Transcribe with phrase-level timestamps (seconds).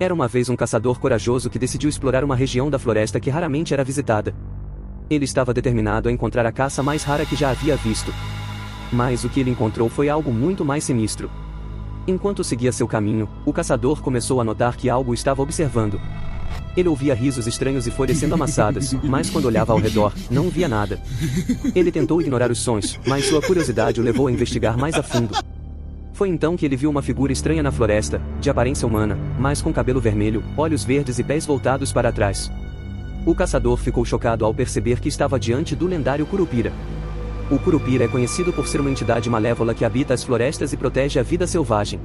[0.00, 3.74] Era uma vez um caçador corajoso que decidiu explorar uma região da floresta que raramente
[3.74, 4.34] era visitada.
[5.10, 8.10] Ele estava determinado a encontrar a caça mais rara que já havia visto.
[8.90, 11.30] Mas o que ele encontrou foi algo muito mais sinistro.
[12.06, 16.00] Enquanto seguia seu caminho, o caçador começou a notar que algo estava observando.
[16.74, 20.66] Ele ouvia risos estranhos e folhas sendo amassadas, mas quando olhava ao redor, não via
[20.66, 20.98] nada.
[21.74, 25.34] Ele tentou ignorar os sons, mas sua curiosidade o levou a investigar mais a fundo.
[26.20, 29.72] Foi então que ele viu uma figura estranha na floresta, de aparência humana, mas com
[29.72, 32.52] cabelo vermelho, olhos verdes e pés voltados para trás.
[33.24, 36.74] O caçador ficou chocado ao perceber que estava diante do lendário Curupira.
[37.50, 41.18] O Curupira é conhecido por ser uma entidade malévola que habita as florestas e protege
[41.18, 41.98] a vida selvagem.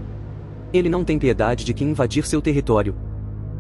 [0.72, 2.96] Ele não tem piedade de quem invadir seu território.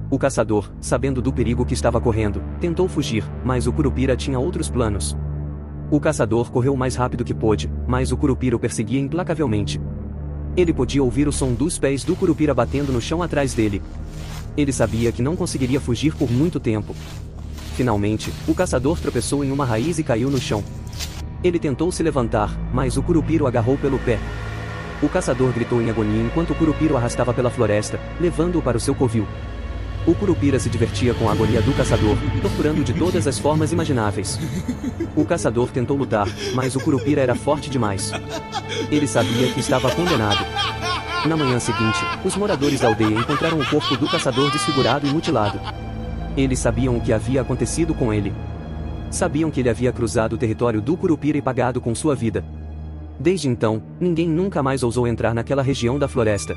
[0.09, 4.69] O caçador, sabendo do perigo que estava correndo, tentou fugir, mas o Curupira tinha outros
[4.69, 5.17] planos.
[5.91, 9.81] O caçador correu o mais rápido que pôde, mas o Curupira o perseguia implacavelmente.
[10.57, 13.81] Ele podia ouvir o som dos pés do Curupira batendo no chão atrás dele.
[14.55, 16.95] Ele sabia que não conseguiria fugir por muito tempo.
[17.75, 20.63] Finalmente, o caçador tropeçou em uma raiz e caiu no chão.
[21.43, 24.17] Ele tentou se levantar, mas o Curupira o agarrou pelo pé.
[25.03, 28.79] O caçador gritou em agonia enquanto o Curupira o arrastava pela floresta, levando-o para o
[28.79, 29.27] seu covil.
[30.07, 34.39] O Curupira se divertia com a agonia do caçador, torturando de todas as formas imagináveis.
[35.15, 38.11] O caçador tentou lutar, mas o Curupira era forte demais.
[38.91, 40.45] Ele sabia que estava condenado.
[41.27, 45.59] Na manhã seguinte, os moradores da aldeia encontraram o corpo do caçador desfigurado e mutilado.
[46.37, 48.31] Eles sabiam o que havia acontecido com ele.
[49.09, 52.45] Sabiam que ele havia cruzado o território do Curupira e pagado com sua vida.
[53.19, 56.53] Desde então, ninguém nunca mais ousou entrar naquela região da floresta.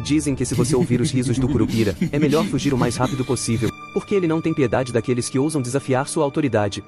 [0.00, 3.24] Dizem que se você ouvir os risos do Curupira, é melhor fugir o mais rápido
[3.24, 6.82] possível, porque ele não tem piedade daqueles que ousam desafiar sua autoridade.